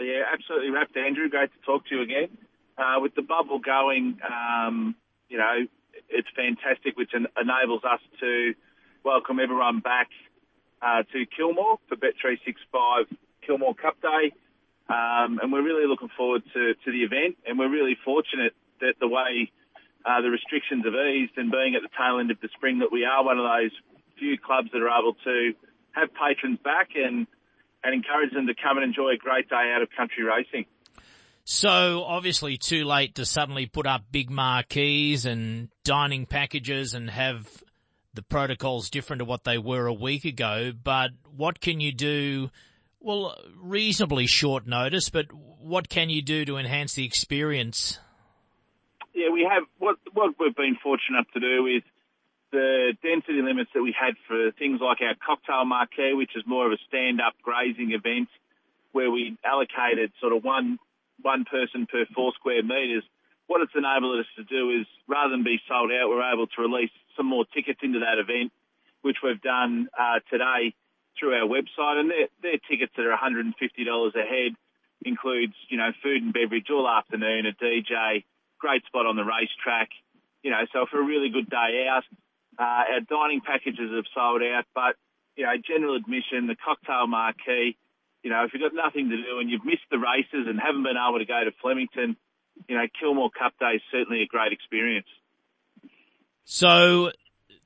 Yeah, 0.00 0.22
absolutely 0.32 0.70
wrapped, 0.70 0.96
Andrew. 0.96 1.28
Great 1.28 1.50
to 1.52 1.60
talk 1.66 1.86
to 1.88 1.96
you 1.96 2.02
again. 2.02 2.28
Uh, 2.78 3.00
with 3.00 3.14
the 3.16 3.22
bubble 3.22 3.58
going, 3.58 4.18
um, 4.22 4.94
you 5.28 5.38
know, 5.38 5.66
it's 6.08 6.28
fantastic, 6.36 6.96
which 6.96 7.10
en- 7.14 7.26
enables 7.34 7.82
us 7.82 8.00
to 8.20 8.54
welcome 9.04 9.40
everyone 9.40 9.80
back 9.80 10.08
uh, 10.80 11.02
to 11.12 11.26
Kilmore 11.36 11.78
for 11.88 11.96
Bet365 11.96 13.06
Kilmore 13.44 13.74
Cup 13.74 14.00
Day. 14.00 14.32
Um, 14.88 15.40
and 15.42 15.52
we're 15.52 15.64
really 15.64 15.86
looking 15.88 16.10
forward 16.16 16.42
to, 16.54 16.74
to 16.74 16.92
the 16.92 17.02
event, 17.02 17.36
and 17.46 17.58
we're 17.58 17.68
really 17.68 17.96
fortunate 18.04 18.54
that 18.80 18.94
the 19.00 19.08
way 19.08 19.50
uh, 20.06 20.22
the 20.22 20.30
restrictions 20.30 20.84
have 20.84 20.94
eased 20.94 21.32
and 21.36 21.50
being 21.50 21.74
at 21.74 21.82
the 21.82 21.90
tail 21.98 22.20
end 22.20 22.30
of 22.30 22.40
the 22.40 22.48
spring 22.54 22.78
that 22.78 22.92
we 22.92 23.04
are 23.04 23.24
one 23.24 23.38
of 23.38 23.44
those 23.44 23.72
few 24.18 24.38
clubs 24.38 24.70
that 24.72 24.80
are 24.80 24.88
able 24.88 25.14
to 25.24 25.52
have 25.92 26.08
patrons 26.14 26.58
back 26.62 26.90
and, 26.94 27.26
and 27.84 27.94
encourage 27.94 28.32
them 28.32 28.46
to 28.46 28.54
come 28.54 28.76
and 28.78 28.84
enjoy 28.84 29.10
a 29.10 29.16
great 29.16 29.48
day 29.48 29.72
out 29.74 29.82
of 29.82 29.88
country 29.96 30.24
racing. 30.24 30.66
So 31.44 32.04
obviously 32.04 32.58
too 32.58 32.84
late 32.84 33.14
to 33.14 33.24
suddenly 33.24 33.66
put 33.66 33.86
up 33.86 34.02
big 34.10 34.30
marquees 34.30 35.24
and 35.24 35.68
dining 35.82 36.26
packages 36.26 36.94
and 36.94 37.08
have 37.08 37.48
the 38.12 38.22
protocols 38.22 38.90
different 38.90 39.20
to 39.20 39.24
what 39.24 39.44
they 39.44 39.58
were 39.58 39.86
a 39.86 39.92
week 39.92 40.24
ago, 40.24 40.72
but 40.72 41.10
what 41.34 41.60
can 41.60 41.80
you 41.80 41.92
do 41.92 42.50
well, 43.00 43.36
reasonably 43.56 44.26
short 44.26 44.66
notice, 44.66 45.08
but 45.08 45.26
what 45.32 45.88
can 45.88 46.10
you 46.10 46.20
do 46.20 46.44
to 46.44 46.56
enhance 46.56 46.94
the 46.94 47.04
experience? 47.04 47.98
Yeah, 49.14 49.30
we 49.32 49.48
have 49.50 49.62
what 49.78 49.96
what 50.12 50.34
we've 50.38 50.54
been 50.54 50.76
fortunate 50.82 51.18
enough 51.18 51.32
to 51.34 51.40
do 51.40 51.66
is 51.66 51.82
the 52.50 52.94
density 53.02 53.42
limits 53.42 53.70
that 53.74 53.82
we 53.82 53.94
had 53.98 54.14
for 54.26 54.50
things 54.58 54.80
like 54.80 54.98
our 55.00 55.14
cocktail 55.24 55.64
marquee, 55.64 56.14
which 56.14 56.34
is 56.36 56.44
more 56.46 56.66
of 56.66 56.72
a 56.72 56.78
stand-up 56.88 57.34
grazing 57.42 57.92
event, 57.92 58.28
where 58.92 59.10
we 59.10 59.36
allocated 59.44 60.12
sort 60.20 60.32
of 60.32 60.44
one 60.44 60.78
one 61.22 61.44
person 61.44 61.86
per 61.86 62.06
four 62.14 62.32
square 62.34 62.62
metres. 62.62 63.02
What 63.48 63.60
it's 63.60 63.72
enabled 63.74 64.20
us 64.20 64.30
to 64.36 64.44
do 64.44 64.70
is, 64.70 64.86
rather 65.08 65.30
than 65.30 65.42
be 65.42 65.60
sold 65.66 65.90
out, 65.90 66.08
we're 66.08 66.32
able 66.32 66.46
to 66.46 66.62
release 66.62 66.92
some 67.16 67.26
more 67.26 67.44
tickets 67.54 67.80
into 67.82 68.00
that 68.00 68.18
event, 68.18 68.52
which 69.02 69.16
we've 69.22 69.40
done 69.40 69.88
uh, 69.98 70.20
today 70.30 70.74
through 71.18 71.34
our 71.34 71.48
website, 71.48 71.98
and 71.98 72.10
they're, 72.10 72.28
they're 72.42 72.62
tickets 72.70 72.92
that 72.96 73.04
are 73.04 73.16
$150 73.16 73.50
a 73.50 74.22
head, 74.22 74.52
includes, 75.04 75.54
you 75.68 75.76
know, 75.76 75.90
food 76.02 76.22
and 76.22 76.32
beverage 76.32 76.70
all 76.70 76.88
afternoon, 76.88 77.46
a 77.46 77.52
DJ, 77.52 78.24
great 78.58 78.84
spot 78.86 79.06
on 79.06 79.16
the 79.16 79.24
racetrack, 79.24 79.88
you 80.42 80.50
know, 80.50 80.62
so 80.72 80.86
for 80.90 81.00
a 81.00 81.04
really 81.04 81.30
good 81.30 81.50
day 81.50 81.86
out. 81.90 82.04
Uh, 82.58 82.98
our 82.98 83.00
dining 83.08 83.40
packages 83.40 83.90
have 83.94 84.04
sold 84.14 84.42
out, 84.42 84.64
but, 84.74 84.96
you 85.36 85.44
know, 85.44 85.54
general 85.66 85.94
admission, 85.94 86.48
the 86.48 86.56
cocktail 86.56 87.06
marquee, 87.06 87.76
you 88.22 88.30
know, 88.30 88.44
if 88.44 88.50
you've 88.52 88.62
got 88.62 88.74
nothing 88.74 89.10
to 89.10 89.16
do 89.16 89.38
and 89.38 89.48
you've 89.48 89.64
missed 89.64 89.86
the 89.90 89.98
races 89.98 90.46
and 90.48 90.58
haven't 90.58 90.82
been 90.82 90.98
able 90.98 91.18
to 91.18 91.24
go 91.24 91.44
to 91.44 91.52
Flemington, 91.62 92.16
you 92.68 92.76
know, 92.76 92.86
Kilmore 92.98 93.30
Cup 93.30 93.52
Day 93.60 93.76
is 93.76 93.82
certainly 93.92 94.22
a 94.22 94.26
great 94.26 94.52
experience. 94.52 95.06
So 96.44 97.12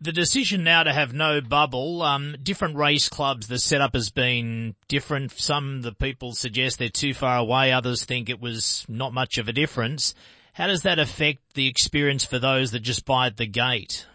the 0.00 0.10
decision 0.10 0.64
now 0.64 0.82
to 0.82 0.92
have 0.92 1.12
no 1.12 1.40
bubble, 1.40 2.02
um, 2.02 2.34
different 2.42 2.76
race 2.76 3.08
clubs, 3.08 3.46
the 3.46 3.58
setup 3.58 3.94
has 3.94 4.10
been 4.10 4.74
different. 4.88 5.30
Some 5.32 5.82
the 5.82 5.92
people 5.92 6.32
suggest 6.32 6.78
they're 6.78 6.88
too 6.88 7.14
far 7.14 7.38
away. 7.38 7.72
Others 7.72 8.04
think 8.04 8.28
it 8.28 8.40
was 8.40 8.84
not 8.88 9.12
much 9.12 9.38
of 9.38 9.48
a 9.48 9.52
difference. 9.52 10.14
How 10.54 10.66
does 10.66 10.82
that 10.82 10.98
affect 10.98 11.54
the 11.54 11.68
experience 11.68 12.24
for 12.24 12.38
those 12.38 12.72
that 12.72 12.80
just 12.80 13.04
buy 13.04 13.26
at 13.26 13.36
the 13.36 13.46
gate? 13.46 14.06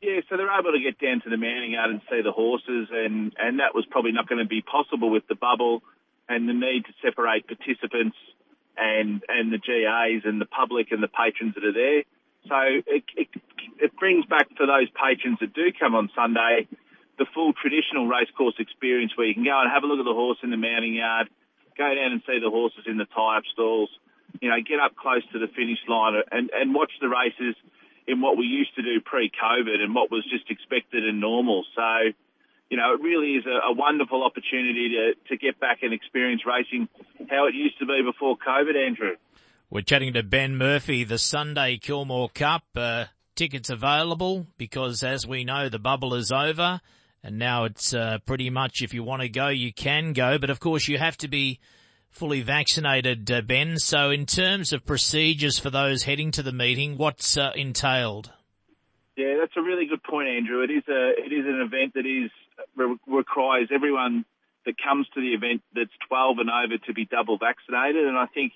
Yeah, 0.00 0.20
so 0.28 0.36
they're 0.36 0.48
able 0.48 0.72
to 0.72 0.80
get 0.80 0.98
down 0.98 1.20
to 1.22 1.30
the 1.30 1.36
mounting 1.36 1.72
yard 1.72 1.90
and 1.90 2.00
see 2.08 2.22
the 2.22 2.32
horses, 2.32 2.88
and, 2.90 3.32
and 3.38 3.60
that 3.60 3.74
was 3.74 3.84
probably 3.90 4.12
not 4.12 4.28
going 4.28 4.40
to 4.40 4.48
be 4.48 4.62
possible 4.62 5.10
with 5.10 5.28
the 5.28 5.34
bubble 5.34 5.82
and 6.28 6.48
the 6.48 6.54
need 6.54 6.86
to 6.86 6.92
separate 7.04 7.46
participants 7.46 8.16
and 8.78 9.20
and 9.28 9.52
the 9.52 9.58
GAs 9.58 10.22
and 10.24 10.40
the 10.40 10.46
public 10.46 10.88
and 10.90 11.02
the 11.02 11.08
patrons 11.08 11.54
that 11.54 11.64
are 11.64 11.76
there. 11.76 12.02
So 12.48 12.56
it, 12.86 13.04
it, 13.16 13.28
it 13.76 13.96
brings 13.98 14.24
back 14.24 14.48
for 14.56 14.64
those 14.64 14.88
patrons 14.96 15.38
that 15.40 15.52
do 15.52 15.68
come 15.78 15.94
on 15.94 16.08
Sunday 16.14 16.66
the 17.20 17.28
full 17.34 17.52
traditional 17.52 18.08
racecourse 18.08 18.56
experience 18.58 19.12
where 19.14 19.28
you 19.28 19.34
can 19.34 19.44
go 19.44 19.52
and 19.60 19.68
have 19.70 19.84
a 19.84 19.86
look 19.86 20.00
at 20.00 20.08
the 20.08 20.16
horse 20.16 20.38
in 20.42 20.48
the 20.48 20.56
mounting 20.56 20.96
yard, 20.96 21.28
go 21.76 21.84
down 21.84 22.16
and 22.16 22.22
see 22.24 22.40
the 22.40 22.48
horses 22.48 22.88
in 22.88 22.96
the 22.96 23.04
tie-up 23.04 23.44
stalls, 23.52 23.92
you 24.40 24.48
know, 24.48 24.56
get 24.64 24.80
up 24.80 24.96
close 24.96 25.20
to 25.30 25.38
the 25.38 25.46
finish 25.52 25.78
line 25.86 26.16
and, 26.32 26.48
and 26.48 26.72
watch 26.74 26.90
the 26.98 27.12
races 27.12 27.54
in 28.06 28.20
what 28.20 28.36
we 28.36 28.44
used 28.44 28.74
to 28.76 28.82
do 28.82 29.00
pre-COVID 29.00 29.80
and 29.80 29.94
what 29.94 30.10
was 30.10 30.24
just 30.30 30.50
expected 30.50 31.06
and 31.06 31.20
normal. 31.20 31.64
So, 31.74 32.12
you 32.70 32.76
know, 32.76 32.94
it 32.94 33.00
really 33.02 33.34
is 33.34 33.44
a, 33.46 33.70
a 33.70 33.72
wonderful 33.72 34.22
opportunity 34.24 34.90
to, 34.90 35.14
to 35.28 35.36
get 35.36 35.60
back 35.60 35.78
and 35.82 35.92
experience 35.92 36.42
racing 36.46 36.88
how 37.30 37.46
it 37.46 37.54
used 37.54 37.78
to 37.78 37.86
be 37.86 38.00
before 38.04 38.36
COVID, 38.36 38.76
Andrew. 38.76 39.16
We're 39.70 39.82
chatting 39.82 40.14
to 40.14 40.22
Ben 40.22 40.56
Murphy, 40.56 41.04
the 41.04 41.18
Sunday 41.18 41.78
Kilmore 41.78 42.28
Cup. 42.28 42.64
Uh, 42.74 43.04
tickets 43.40 43.70
available 43.70 44.46
because 44.58 45.02
as 45.02 45.26
we 45.26 45.44
know, 45.44 45.70
the 45.70 45.78
bubble 45.78 46.14
is 46.14 46.30
over 46.30 46.78
and 47.22 47.38
now 47.38 47.64
it's 47.64 47.94
uh, 47.94 48.18
pretty 48.26 48.50
much 48.50 48.82
if 48.82 48.92
you 48.92 49.02
want 49.02 49.22
to 49.22 49.30
go, 49.30 49.48
you 49.48 49.72
can 49.72 50.12
go. 50.12 50.36
But 50.38 50.50
of 50.50 50.60
course 50.60 50.88
you 50.88 50.98
have 50.98 51.16
to 51.18 51.28
be 51.28 51.58
fully 52.10 52.42
vaccinated, 52.42 53.30
uh, 53.30 53.40
Ben. 53.42 53.78
So 53.78 54.10
in 54.10 54.26
terms 54.26 54.72
of 54.72 54.84
procedures 54.84 55.58
for 55.58 55.70
those 55.70 56.02
heading 56.02 56.30
to 56.32 56.42
the 56.42 56.52
meeting, 56.52 56.96
what's 56.96 57.36
uh, 57.36 57.52
entailed? 57.54 58.30
Yeah, 59.16 59.36
that's 59.38 59.56
a 59.56 59.62
really 59.62 59.86
good 59.86 60.02
point, 60.02 60.28
Andrew. 60.28 60.62
It 60.62 60.70
is 60.70 60.84
a, 60.88 61.10
it 61.16 61.32
is 61.32 61.46
an 61.46 61.60
event 61.60 61.94
that 61.94 62.06
is, 62.06 62.30
requires 63.06 63.68
everyone 63.72 64.24
that 64.66 64.74
comes 64.82 65.06
to 65.14 65.20
the 65.20 65.34
event 65.34 65.62
that's 65.74 65.90
12 66.08 66.38
and 66.38 66.50
over 66.50 66.78
to 66.86 66.92
be 66.92 67.04
double 67.06 67.38
vaccinated. 67.38 68.06
And 68.06 68.16
I 68.16 68.26
think 68.26 68.52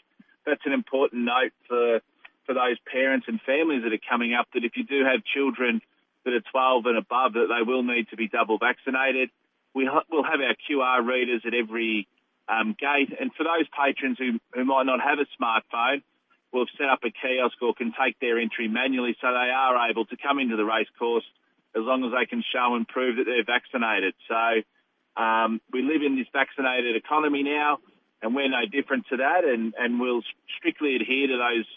that's 0.46 0.64
an 0.66 0.72
important 0.72 1.24
note 1.24 1.52
for 1.68 2.00
for 2.46 2.52
those 2.52 2.76
parents 2.92 3.24
and 3.26 3.40
families 3.40 3.84
that 3.84 3.92
are 3.94 4.04
coming 4.10 4.34
up. 4.34 4.48
That 4.52 4.64
if 4.64 4.76
you 4.76 4.84
do 4.84 5.04
have 5.04 5.24
children 5.24 5.80
that 6.24 6.32
are 6.34 6.44
12 6.52 6.86
and 6.86 6.98
above, 6.98 7.32
that 7.34 7.48
they 7.48 7.64
will 7.64 7.82
need 7.82 8.08
to 8.10 8.16
be 8.16 8.28
double 8.28 8.58
vaccinated. 8.58 9.30
We 9.74 9.86
ha- 9.86 10.04
will 10.10 10.24
have 10.24 10.40
our 10.40 10.54
QR 10.68 11.06
readers 11.06 11.42
at 11.46 11.54
every 11.54 12.06
um, 12.48 12.76
gate, 12.78 13.12
and 13.18 13.30
for 13.36 13.44
those 13.44 13.66
patrons 13.72 14.18
who 14.18 14.38
who 14.52 14.64
might 14.64 14.84
not 14.84 15.00
have 15.00 15.18
a 15.18 15.28
smartphone, 15.36 16.02
we've 16.52 16.70
set 16.78 16.88
up 16.88 17.00
a 17.04 17.10
kiosk 17.10 17.60
or 17.62 17.74
can 17.74 17.92
take 17.92 18.18
their 18.20 18.38
entry 18.38 18.68
manually, 18.68 19.16
so 19.20 19.28
they 19.28 19.50
are 19.50 19.90
able 19.90 20.04
to 20.06 20.16
come 20.16 20.38
into 20.38 20.56
the 20.56 20.64
race 20.64 20.88
course 20.98 21.24
as 21.74 21.82
long 21.82 22.04
as 22.04 22.12
they 22.12 22.26
can 22.26 22.42
show 22.54 22.76
and 22.76 22.86
prove 22.86 23.16
that 23.16 23.24
they're 23.24 23.44
vaccinated. 23.44 24.14
So 24.28 24.62
um, 25.20 25.60
we 25.72 25.82
live 25.82 26.02
in 26.06 26.16
this 26.16 26.28
vaccinated 26.32 26.94
economy 26.94 27.42
now 27.42 27.78
and 28.24 28.34
we're 28.34 28.48
no 28.48 28.64
different 28.64 29.04
to 29.10 29.18
that, 29.18 29.44
and, 29.44 29.74
and 29.76 30.00
we'll 30.00 30.22
strictly 30.56 30.96
adhere 30.96 31.28
to 31.28 31.36
those 31.36 31.68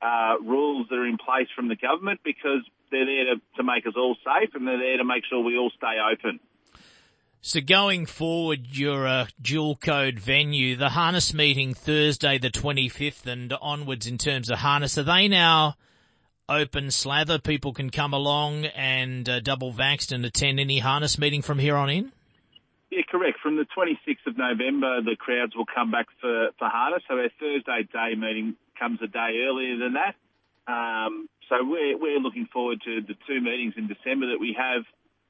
uh, 0.00 0.38
rules 0.40 0.86
that 0.88 0.94
are 0.94 1.06
in 1.06 1.18
place 1.18 1.48
from 1.56 1.66
the 1.66 1.74
government 1.74 2.20
because 2.22 2.62
they're 2.92 3.04
there 3.04 3.34
to, 3.34 3.40
to 3.56 3.62
make 3.64 3.84
us 3.84 3.94
all 3.96 4.14
safe 4.22 4.50
and 4.54 4.66
they're 4.66 4.78
there 4.78 4.98
to 4.98 5.04
make 5.04 5.24
sure 5.28 5.42
we 5.42 5.58
all 5.58 5.72
stay 5.76 5.98
open. 5.98 6.38
So 7.40 7.60
going 7.60 8.06
forward, 8.06 8.66
you're 8.72 9.06
a 9.06 9.28
dual 9.40 9.76
code 9.76 10.18
venue. 10.18 10.74
The 10.74 10.88
harness 10.88 11.32
meeting 11.32 11.72
Thursday 11.72 12.38
the 12.38 12.50
25th 12.50 13.26
and 13.26 13.52
onwards 13.52 14.08
in 14.08 14.18
terms 14.18 14.50
of 14.50 14.58
harness, 14.58 14.98
are 14.98 15.04
they 15.04 15.28
now 15.28 15.76
open 16.48 16.90
slather? 16.90 17.38
People 17.38 17.72
can 17.72 17.90
come 17.90 18.12
along 18.12 18.64
and 18.64 19.28
uh, 19.28 19.38
double 19.38 19.72
vaxxed 19.72 20.10
and 20.10 20.24
attend 20.24 20.58
any 20.58 20.80
harness 20.80 21.16
meeting 21.16 21.42
from 21.42 21.60
here 21.60 21.76
on 21.76 21.90
in? 21.90 22.12
Yeah, 22.90 23.02
correct. 23.08 23.38
From 23.40 23.56
the 23.56 23.66
26th 23.76 24.26
of 24.26 24.36
November, 24.36 25.00
the 25.02 25.14
crowds 25.16 25.54
will 25.54 25.66
come 25.72 25.92
back 25.92 26.06
for, 26.20 26.48
for 26.58 26.68
harness. 26.68 27.02
So 27.06 27.14
our 27.14 27.28
Thursday 27.38 27.88
day 27.92 28.14
meeting 28.16 28.56
comes 28.78 28.98
a 29.00 29.06
day 29.06 29.44
earlier 29.46 29.78
than 29.78 29.94
that. 29.94 30.16
Um, 30.66 31.28
so 31.48 31.56
we're, 31.62 31.96
we're 31.96 32.18
looking 32.18 32.48
forward 32.52 32.80
to 32.84 33.00
the 33.00 33.14
two 33.26 33.40
meetings 33.40 33.74
in 33.76 33.86
December 33.86 34.32
that 34.32 34.40
we 34.40 34.56
have 34.58 34.82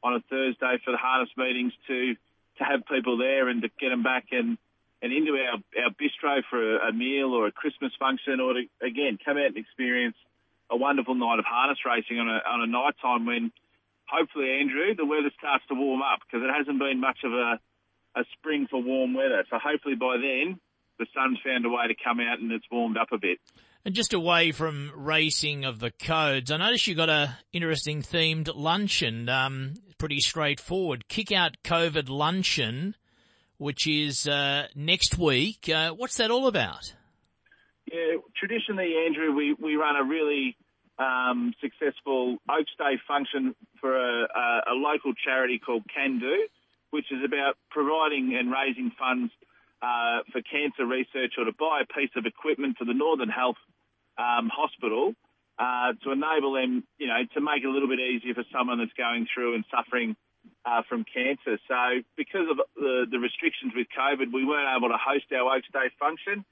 on 0.03 0.15
a 0.15 0.21
Thursday 0.31 0.79
for 0.85 0.93
the 0.93 0.99
harness 0.99 1.31
meetings 1.37 1.73
to, 1.87 2.15
to 2.59 2.65
have 2.65 2.87
people 2.87 3.19
there 3.19 3.49
and 3.49 3.63
to 3.63 3.69
get 3.81 3.91
them 3.91 4.03
back 4.03 4.27
and, 4.33 4.59
and 5.03 5.13
into 5.13 5.33
our, 5.33 5.59
our 5.83 5.91
bistro 5.91 6.43
for 6.49 6.77
a, 6.77 6.89
a 6.89 6.93
meal 6.93 7.35
or 7.35 7.47
a 7.47 7.53
Christmas 7.53 7.93
function 7.99 8.41
or 8.41 8.55
to, 8.55 8.63
again, 8.83 9.19
come 9.25 9.37
out 9.37 9.47
and 9.47 9.57
experience 9.57 10.17
a 10.71 10.77
wonderful 10.77 11.15
night 11.15 11.39
of 11.39 11.45
harness 11.45 11.79
racing 11.87 12.19
on 12.19 12.29
a, 12.29 12.41
on 12.49 12.63
a 12.63 12.67
night 12.67 12.95
time 13.01 13.27
when 13.27 13.53
hopefully, 14.07 14.59
Andrew, 14.61 14.95
the 14.95 15.07
weather 15.07 15.31
starts 15.39 15.65
to 15.69 15.75
warm 15.75 16.03
up 16.03 16.21
because 16.27 16.45
it 16.45 16.53
hasn't 16.53 16.79
been 16.79 17.01
much 17.01 17.19
of 17.25 17.33
a, 17.33 17.59
a 18.17 18.25
spring 18.39 18.67
for 18.71 18.83
warm 18.83 19.15
weather. 19.15 19.45
So 19.51 19.59
hopefully 19.63 19.95
by 19.95 20.17
then 20.17 20.61
the 20.99 21.07
sun's 21.15 21.39
found 21.45 21.65
a 21.65 21.69
way 21.69 21.87
to 21.89 21.95
come 22.03 22.21
out 22.21 22.41
and 22.41 22.51
it's 22.53 22.67
warmed 22.71 22.97
up 22.97 23.09
a 23.13 23.19
bit. 23.19 23.39
And 23.85 23.95
just 23.95 24.13
away 24.13 24.53
from 24.53 24.93
racing 24.95 25.65
of 25.65 25.79
the 25.79 25.91
codes, 25.91 26.51
I 26.51 26.57
noticed 26.57 26.87
you 26.87 26.95
got 26.95 27.09
a 27.09 27.39
interesting 27.53 28.03
themed 28.03 28.51
luncheon. 28.55 29.29
Um, 29.29 29.75
pretty 29.99 30.21
straightforward. 30.21 31.09
Kick 31.09 31.33
out 31.33 31.57
COVID 31.65 32.09
luncheon, 32.09 32.95
which 33.59 33.87
is 33.87 34.27
uh, 34.27 34.69
next 34.75 35.19
week. 35.19 35.69
Uh, 35.69 35.91
what's 35.91 36.17
that 36.17 36.31
all 36.31 36.47
about? 36.47 36.95
Yeah, 37.93 38.17
traditionally, 38.37 38.95
Andrew, 39.07 39.35
we, 39.35 39.55
we 39.55 39.77
run 39.77 39.97
a 39.97 40.05
really 40.05 40.57
um, 40.99 41.53
successful 41.61 42.39
Oaks 42.49 42.73
Day 42.79 42.99
function 43.07 43.55
for 43.81 43.97
a, 43.97 44.25
a, 44.25 44.73
a, 44.73 44.75
local 44.75 45.13
charity 45.15 45.59
called 45.59 45.85
Can 45.95 46.19
Do, 46.19 46.49
which 46.91 47.07
is 47.11 47.19
about 47.25 47.55
providing 47.71 48.37
and 48.39 48.51
raising 48.51 48.91
funds 48.99 49.33
uh, 49.81 50.27
for 50.33 50.43
cancer 50.43 50.85
research 50.87 51.35
or 51.39 51.45
to 51.45 51.53
buy 51.53 51.83
a 51.83 51.93
piece 51.93 52.11
of 52.17 52.27
equipment 52.27 52.77
for 52.79 52.85
the 52.85 52.95
Northern 52.95 53.29
Health 53.29 53.57
um, 54.19 54.51
Hospital 54.53 55.15
uh, 55.59 55.93
to 56.05 56.13
enable 56.13 56.53
them, 56.53 56.85
you 56.99 57.09
know, 57.09 57.19
to 57.35 57.41
make 57.41 57.63
it 57.63 57.67
a 57.67 57.71
little 57.71 57.89
bit 57.89 58.01
easier 58.01 58.35
for 58.35 58.45
someone 58.53 58.79
that's 58.79 58.95
going 58.97 59.27
through 59.33 59.55
and 59.55 59.65
suffering 59.71 60.17
uh, 60.65 60.83
from 60.89 61.05
cancer. 61.05 61.59
So 61.67 62.03
because 62.17 62.47
of 62.51 62.59
the, 62.77 63.07
the 63.11 63.19
restrictions 63.19 63.73
with 63.75 63.87
COVID, 63.97 64.33
we 64.33 64.45
weren't 64.45 64.71
able 64.77 64.89
to 64.89 65.01
host 65.01 65.27
our 65.33 65.57
Oaks 65.57 65.67
Day 65.73 65.91
function. 65.99 66.45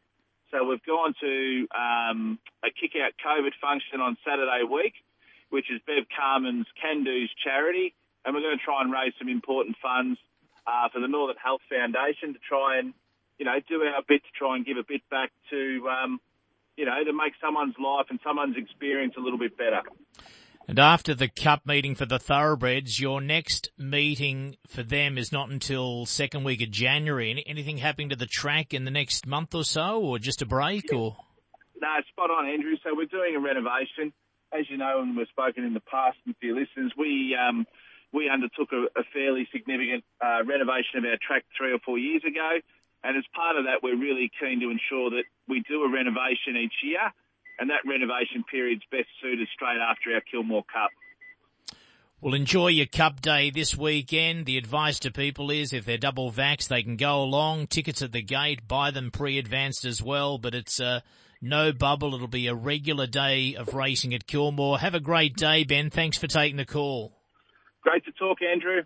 So 0.50 0.64
we've 0.64 0.84
gone 0.84 1.14
to 1.20 1.66
um, 1.74 2.38
a 2.64 2.70
kick 2.70 2.92
out 2.98 3.12
COVID 3.18 3.54
function 3.60 4.00
on 4.00 4.16
Saturday 4.26 4.62
week, 4.62 4.94
which 5.50 5.70
is 5.70 5.80
Bev 5.86 6.04
Carmen's 6.10 6.66
Can 6.80 7.04
Do's 7.04 7.30
charity. 7.42 7.94
And 8.24 8.34
we're 8.34 8.42
going 8.42 8.58
to 8.58 8.64
try 8.64 8.82
and 8.82 8.92
raise 8.92 9.12
some 9.18 9.28
important 9.28 9.76
funds 9.82 10.18
uh, 10.66 10.88
for 10.92 11.00
the 11.00 11.08
Northern 11.08 11.36
Health 11.42 11.62
Foundation 11.70 12.34
to 12.34 12.40
try 12.42 12.78
and, 12.78 12.92
you 13.38 13.44
know, 13.44 13.58
do 13.68 13.82
our 13.82 14.02
bit 14.06 14.22
to 14.22 14.32
try 14.34 14.56
and 14.56 14.66
give 14.66 14.78
a 14.78 14.82
bit 14.82 15.02
back 15.10 15.30
to, 15.50 15.88
um, 15.88 16.20
you 16.76 16.84
know, 16.84 17.02
to 17.04 17.12
make 17.12 17.32
someone's 17.40 17.74
life 17.82 18.06
and 18.10 18.20
someone's 18.24 18.56
experience 18.56 19.14
a 19.16 19.20
little 19.20 19.38
bit 19.38 19.56
better. 19.56 19.82
And 20.68 20.78
after 20.80 21.14
the 21.14 21.28
cup 21.28 21.64
meeting 21.64 21.94
for 21.94 22.06
the 22.06 22.18
thoroughbreds, 22.18 22.98
your 22.98 23.20
next 23.20 23.70
meeting 23.78 24.56
for 24.66 24.82
them 24.82 25.16
is 25.16 25.30
not 25.30 25.48
until 25.48 26.06
second 26.06 26.42
week 26.42 26.60
of 26.60 26.72
January. 26.72 27.44
Anything 27.46 27.78
happening 27.78 28.08
to 28.08 28.16
the 28.16 28.26
track 28.26 28.74
in 28.74 28.84
the 28.84 28.90
next 28.90 29.26
month 29.26 29.54
or 29.54 29.62
so, 29.62 30.00
or 30.00 30.18
just 30.18 30.42
a 30.42 30.46
break, 30.46 30.92
or? 30.92 31.16
No, 31.80 31.88
spot 32.10 32.30
on, 32.30 32.48
Andrew. 32.48 32.74
So 32.82 32.90
we're 32.96 33.06
doing 33.06 33.36
a 33.36 33.40
renovation. 33.40 34.12
As 34.52 34.68
you 34.68 34.76
know, 34.76 35.00
and 35.00 35.16
we've 35.16 35.28
spoken 35.28 35.64
in 35.64 35.74
the 35.74 35.80
past 35.80 36.18
with 36.26 36.36
your 36.40 36.58
listeners, 36.58 36.92
we 36.96 37.36
um, 37.36 37.66
we 38.12 38.28
undertook 38.28 38.72
a, 38.72 38.86
a 38.98 39.04
fairly 39.12 39.46
significant 39.52 40.04
uh, 40.24 40.42
renovation 40.44 40.98
of 40.98 41.04
our 41.04 41.18
track 41.24 41.44
three 41.56 41.72
or 41.72 41.78
four 41.84 41.98
years 41.98 42.22
ago. 42.26 42.58
And 43.04 43.16
as 43.16 43.24
part 43.34 43.56
of 43.56 43.64
that, 43.64 43.82
we're 43.82 43.98
really 43.98 44.30
keen 44.40 44.60
to 44.60 44.70
ensure 44.70 45.10
that 45.10 45.24
we 45.48 45.62
do 45.68 45.82
a 45.82 45.90
renovation 45.92 46.56
each 46.56 46.74
year 46.82 47.12
and 47.58 47.70
that 47.70 47.86
renovation 47.86 48.44
period's 48.50 48.82
best 48.90 49.08
suited 49.22 49.48
straight 49.54 49.78
after 49.78 50.12
our 50.14 50.20
Kilmore 50.20 50.64
Cup. 50.72 50.90
Well, 52.20 52.34
enjoy 52.34 52.68
your 52.68 52.86
Cup 52.86 53.20
Day 53.20 53.50
this 53.50 53.76
weekend. 53.76 54.46
The 54.46 54.56
advice 54.56 54.98
to 55.00 55.12
people 55.12 55.50
is 55.50 55.72
if 55.72 55.84
they're 55.84 55.98
double 55.98 56.32
vaxxed, 56.32 56.68
they 56.68 56.82
can 56.82 56.96
go 56.96 57.22
along. 57.22 57.66
Tickets 57.66 58.00
at 58.00 58.12
the 58.12 58.22
gate, 58.22 58.66
buy 58.66 58.90
them 58.90 59.10
pre-advanced 59.10 59.84
as 59.84 60.02
well, 60.02 60.38
but 60.38 60.54
it's 60.54 60.80
uh, 60.80 61.00
no 61.42 61.72
bubble. 61.72 62.14
It'll 62.14 62.26
be 62.26 62.46
a 62.46 62.54
regular 62.54 63.06
day 63.06 63.54
of 63.54 63.74
racing 63.74 64.14
at 64.14 64.26
Kilmore. 64.26 64.78
Have 64.78 64.94
a 64.94 65.00
great 65.00 65.36
day, 65.36 65.64
Ben. 65.64 65.90
Thanks 65.90 66.16
for 66.16 66.26
taking 66.26 66.56
the 66.56 66.64
call. 66.64 67.12
Great 67.82 68.04
to 68.06 68.12
talk, 68.12 68.38
Andrew. 68.42 68.82